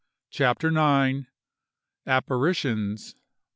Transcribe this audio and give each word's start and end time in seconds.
CHAPTER 0.31 0.69
IX. 0.69 1.27
APPARITIONS. 2.07 3.13